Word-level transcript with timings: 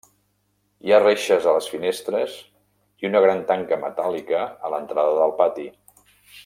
Hi 0.87 0.93
ha 0.95 1.01
reixes 1.03 1.45
a 1.49 1.53
les 1.57 1.67
finestres 1.73 2.39
i 3.05 3.11
una 3.11 3.21
gran 3.27 3.45
tanca 3.53 3.79
metàl·lica 3.87 4.43
a 4.47 4.73
l'entrada 4.77 5.17
del 5.23 5.39
pati. 5.43 5.69